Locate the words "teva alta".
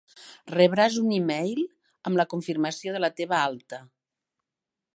3.21-3.81